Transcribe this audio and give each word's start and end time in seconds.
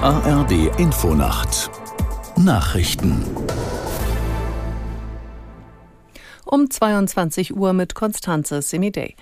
ARD 0.00 0.78
Infonacht 0.78 1.70
Nachrichten 2.36 3.24
um 6.46 6.70
22 6.70 7.56
Uhr 7.56 7.72
mit 7.72 7.94
Konstanze 7.94 8.62
Semidey. 8.62 9.16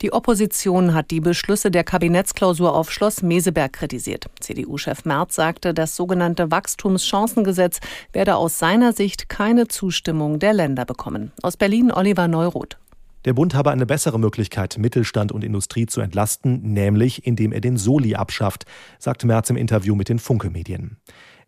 Die 0.00 0.12
Opposition 0.12 0.94
hat 0.94 1.10
die 1.10 1.20
Beschlüsse 1.20 1.70
der 1.70 1.84
Kabinettsklausur 1.84 2.74
auf 2.74 2.90
Schloss 2.90 3.22
Meseberg 3.22 3.74
kritisiert. 3.74 4.26
CDU-Chef 4.40 5.04
Merz 5.04 5.34
sagte, 5.34 5.74
das 5.74 5.96
sogenannte 5.96 6.50
Wachstumschancengesetz 6.50 7.80
werde 8.12 8.36
aus 8.36 8.58
seiner 8.58 8.92
Sicht 8.94 9.28
keine 9.28 9.68
Zustimmung 9.68 10.38
der 10.38 10.54
Länder 10.54 10.84
bekommen. 10.86 11.32
Aus 11.42 11.56
Berlin 11.56 11.92
Oliver 11.92 12.26
Neuroth. 12.26 12.78
Der 13.24 13.32
Bund 13.34 13.54
habe 13.54 13.70
eine 13.70 13.84
bessere 13.84 14.18
Möglichkeit, 14.18 14.78
Mittelstand 14.78 15.32
und 15.32 15.42
Industrie 15.42 15.86
zu 15.86 16.00
entlasten, 16.00 16.72
nämlich 16.72 17.26
indem 17.26 17.52
er 17.52 17.60
den 17.60 17.76
Soli 17.76 18.14
abschafft, 18.14 18.64
sagte 18.98 19.26
Merz 19.26 19.50
im 19.50 19.56
Interview 19.56 19.96
mit 19.96 20.08
den 20.08 20.20
Funke-Medien. 20.20 20.98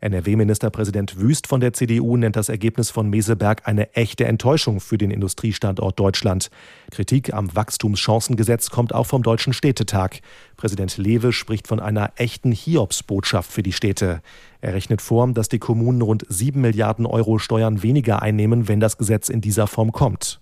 NRW-Ministerpräsident 0.00 1.20
Wüst 1.20 1.46
von 1.46 1.60
der 1.60 1.74
CDU 1.74 2.16
nennt 2.16 2.34
das 2.34 2.48
Ergebnis 2.48 2.90
von 2.90 3.10
Meseberg 3.10 3.68
eine 3.68 3.92
echte 3.94 4.24
Enttäuschung 4.24 4.80
für 4.80 4.96
den 4.96 5.10
Industriestandort 5.10 6.00
Deutschland. 6.00 6.50
Kritik 6.90 7.34
am 7.34 7.54
Wachstumschancengesetz 7.54 8.70
kommt 8.70 8.94
auch 8.94 9.06
vom 9.06 9.22
Deutschen 9.22 9.52
Städtetag. 9.52 10.20
Präsident 10.56 10.96
Lewe 10.96 11.32
spricht 11.32 11.68
von 11.68 11.80
einer 11.80 12.12
echten 12.16 12.50
Hiobsbotschaft 12.50 13.52
für 13.52 13.62
die 13.62 13.72
Städte. 13.74 14.22
Er 14.62 14.74
rechnet 14.74 15.02
vor, 15.02 15.28
dass 15.32 15.48
die 15.48 15.58
Kommunen 15.58 16.00
rund 16.00 16.24
sieben 16.28 16.62
Milliarden 16.62 17.04
Euro 17.04 17.38
Steuern 17.38 17.82
weniger 17.82 18.22
einnehmen, 18.22 18.68
wenn 18.68 18.80
das 18.80 18.96
Gesetz 18.96 19.28
in 19.28 19.42
dieser 19.42 19.66
Form 19.66 19.92
kommt. 19.92 20.40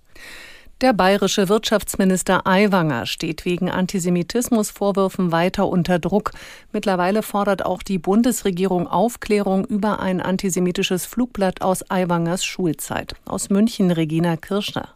Der 0.80 0.92
bayerische 0.92 1.48
Wirtschaftsminister 1.48 2.46
Aiwanger 2.46 3.04
steht 3.06 3.44
wegen 3.44 3.68
Antisemitismusvorwürfen 3.68 5.32
weiter 5.32 5.66
unter 5.66 5.98
Druck. 5.98 6.30
Mittlerweile 6.72 7.22
fordert 7.22 7.66
auch 7.66 7.82
die 7.82 7.98
Bundesregierung 7.98 8.86
Aufklärung 8.86 9.64
über 9.64 9.98
ein 9.98 10.20
antisemitisches 10.20 11.04
Flugblatt 11.04 11.62
aus 11.62 11.90
Aiwangers 11.90 12.44
Schulzeit. 12.44 13.16
Aus 13.24 13.50
München 13.50 13.90
Regina 13.90 14.36
Kirschner. 14.36 14.94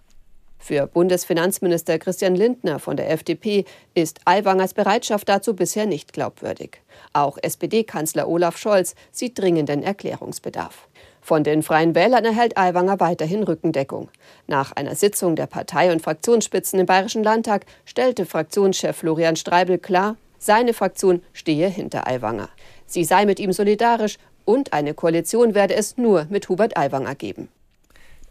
Für 0.64 0.86
Bundesfinanzminister 0.86 1.98
Christian 1.98 2.36
Lindner 2.36 2.78
von 2.78 2.96
der 2.96 3.10
FDP 3.10 3.64
ist 3.94 4.20
Aiwangers 4.26 4.74
Bereitschaft 4.74 5.28
dazu 5.28 5.56
bisher 5.56 5.86
nicht 5.86 6.12
glaubwürdig. 6.12 6.80
Auch 7.12 7.36
SPD-Kanzler 7.42 8.28
Olaf 8.28 8.56
Scholz 8.58 8.94
sieht 9.10 9.36
dringenden 9.36 9.82
Erklärungsbedarf. 9.82 10.86
Von 11.20 11.42
den 11.42 11.64
Freien 11.64 11.96
Wählern 11.96 12.24
erhält 12.24 12.56
Aiwanger 12.56 13.00
weiterhin 13.00 13.42
Rückendeckung. 13.42 14.08
Nach 14.46 14.70
einer 14.70 14.94
Sitzung 14.94 15.34
der 15.34 15.48
Partei- 15.48 15.90
und 15.90 16.00
Fraktionsspitzen 16.00 16.78
im 16.78 16.86
Bayerischen 16.86 17.24
Landtag 17.24 17.66
stellte 17.84 18.24
Fraktionschef 18.24 18.96
Florian 18.96 19.34
Streibel 19.34 19.78
klar, 19.78 20.14
seine 20.38 20.74
Fraktion 20.74 21.24
stehe 21.32 21.66
hinter 21.66 22.06
Aiwanger. 22.06 22.48
Sie 22.86 23.02
sei 23.02 23.26
mit 23.26 23.40
ihm 23.40 23.52
solidarisch 23.52 24.16
und 24.44 24.72
eine 24.72 24.94
Koalition 24.94 25.56
werde 25.56 25.74
es 25.74 25.96
nur 25.96 26.28
mit 26.30 26.48
Hubert 26.48 26.76
Aiwanger 26.76 27.16
geben. 27.16 27.48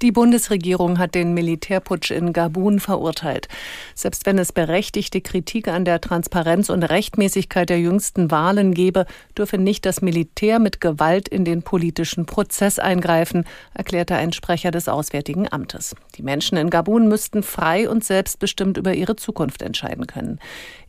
Die 0.02 0.12
Bundesregierung 0.12 0.98
hat 0.98 1.14
den 1.14 1.36
Militärputsch 1.36 2.10
in 2.10 2.34
Gabun 2.34 2.80
verurteilt. 2.80 3.48
Selbst 3.94 4.26
wenn 4.26 4.40
es 4.40 4.52
berechtigte 4.52 5.22
Kritik 5.22 5.68
an 5.68 5.86
der 5.86 6.02
Transparenz 6.02 6.72
und 6.72 6.82
Rechtmäßigkeit 6.82 7.70
der 7.70 7.80
jüngsten 7.80 8.32
Wahlen 8.32 8.74
gebe, 8.74 9.06
dürfe 9.38 9.60
nicht 9.60 9.86
das 9.86 10.02
Militär 10.02 10.58
mit 10.58 10.82
Gewalt 10.82 11.28
in 11.28 11.46
den 11.46 11.62
politischen 11.62 12.26
Prozess 12.26 12.80
eingreifen, 12.80 13.46
erklärte 13.76 14.16
ein 14.16 14.34
Sprecher 14.34 14.72
des 14.72 14.88
Auswärtigen 14.88 15.48
Amtes. 15.52 15.94
Die 16.16 16.24
Menschen 16.24 16.58
in 16.58 16.72
Gabun 16.72 17.08
müssten 17.08 17.44
frei 17.44 17.88
und 17.88 18.04
selbstbestimmt 18.04 18.78
über 18.78 18.96
ihre 18.96 19.16
Zukunft 19.16 19.62
entscheiden 19.62 20.08
können. 20.08 20.40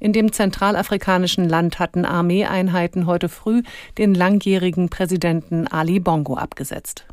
In 0.00 0.14
dem 0.14 0.32
zentralafrikanischen 0.32 1.46
Land 1.46 1.78
hatten 1.78 2.06
Armeeeinheiten 2.06 3.04
heute 3.04 3.28
früh 3.28 3.62
den 3.98 4.14
langjährigen 4.14 4.88
Präsidenten 4.88 5.66
Ali 5.66 6.00
Bongo 6.00 6.36
abgesetzt. 6.36 7.04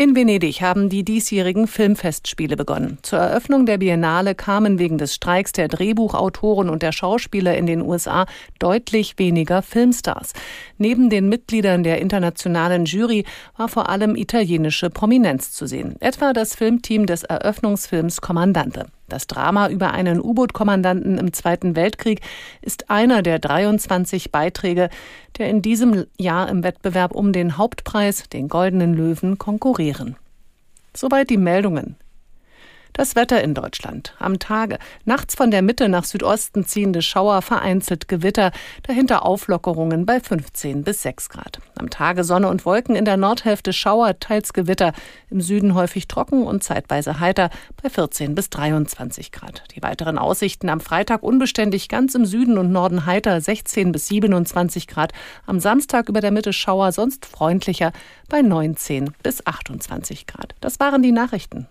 In 0.00 0.16
Venedig 0.16 0.62
haben 0.62 0.88
die 0.88 1.04
diesjährigen 1.04 1.66
Filmfestspiele 1.66 2.56
begonnen. 2.56 2.96
Zur 3.02 3.18
Eröffnung 3.18 3.66
der 3.66 3.76
Biennale 3.76 4.34
kamen 4.34 4.78
wegen 4.78 4.96
des 4.96 5.14
Streiks 5.14 5.52
der 5.52 5.68
Drehbuchautoren 5.68 6.70
und 6.70 6.82
der 6.82 6.92
Schauspieler 6.92 7.54
in 7.54 7.66
den 7.66 7.82
USA 7.82 8.24
deutlich 8.58 9.18
weniger 9.18 9.60
Filmstars. 9.60 10.32
Neben 10.78 11.10
den 11.10 11.28
Mitgliedern 11.28 11.82
der 11.82 12.00
internationalen 12.00 12.86
Jury 12.86 13.26
war 13.58 13.68
vor 13.68 13.90
allem 13.90 14.16
italienische 14.16 14.88
Prominenz 14.88 15.52
zu 15.52 15.66
sehen, 15.66 15.96
etwa 16.00 16.32
das 16.32 16.54
Filmteam 16.54 17.04
des 17.04 17.24
Eröffnungsfilms 17.24 18.22
Kommandante. 18.22 18.86
Das 19.10 19.26
Drama 19.26 19.68
über 19.68 19.90
einen 19.90 20.20
U-Boot-Kommandanten 20.20 21.18
im 21.18 21.32
Zweiten 21.32 21.76
Weltkrieg 21.76 22.20
ist 22.62 22.88
einer 22.90 23.22
der 23.22 23.38
23 23.38 24.32
Beiträge, 24.32 24.88
der 25.36 25.50
in 25.50 25.60
diesem 25.62 26.06
Jahr 26.16 26.48
im 26.48 26.62
Wettbewerb 26.62 27.14
um 27.14 27.32
den 27.32 27.58
Hauptpreis, 27.58 28.28
den 28.28 28.48
Goldenen 28.48 28.94
Löwen, 28.94 29.36
konkurrieren. 29.36 30.16
Soweit 30.96 31.28
die 31.28 31.36
Meldungen. 31.36 31.96
Das 32.92 33.16
Wetter 33.16 33.42
in 33.42 33.54
Deutschland. 33.54 34.14
Am 34.18 34.38
Tage. 34.38 34.78
Nachts 35.04 35.34
von 35.34 35.50
der 35.50 35.62
Mitte 35.62 35.88
nach 35.88 36.04
Südosten 36.04 36.64
ziehende 36.64 37.02
Schauer, 37.02 37.40
vereinzelt 37.40 38.08
Gewitter, 38.08 38.52
dahinter 38.82 39.24
Auflockerungen 39.24 40.06
bei 40.06 40.20
15 40.20 40.82
bis 40.82 41.02
6 41.02 41.28
Grad. 41.28 41.60
Am 41.78 41.88
Tage 41.88 42.24
Sonne 42.24 42.48
und 42.48 42.66
Wolken 42.66 42.96
in 42.96 43.04
der 43.04 43.16
Nordhälfte 43.16 43.72
Schauer, 43.72 44.18
teils 44.18 44.52
Gewitter. 44.52 44.92
Im 45.30 45.40
Süden 45.40 45.74
häufig 45.74 46.08
trocken 46.08 46.42
und 46.42 46.64
zeitweise 46.64 47.20
heiter 47.20 47.50
bei 47.82 47.88
14 47.88 48.34
bis 48.34 48.50
23 48.50 49.32
Grad. 49.32 49.64
Die 49.74 49.82
weiteren 49.82 50.18
Aussichten 50.18 50.68
am 50.68 50.80
Freitag 50.80 51.22
unbeständig 51.22 51.88
ganz 51.88 52.14
im 52.14 52.26
Süden 52.26 52.58
und 52.58 52.72
Norden 52.72 53.06
heiter 53.06 53.40
16 53.40 53.92
bis 53.92 54.08
27 54.08 54.86
Grad. 54.86 55.12
Am 55.46 55.60
Samstag 55.60 56.08
über 56.08 56.20
der 56.20 56.32
Mitte 56.32 56.52
Schauer, 56.52 56.92
sonst 56.92 57.24
freundlicher 57.24 57.92
bei 58.28 58.42
19 58.42 59.12
bis 59.22 59.46
28 59.46 60.26
Grad. 60.26 60.54
Das 60.60 60.80
waren 60.80 61.02
die 61.02 61.12
Nachrichten. 61.12 61.66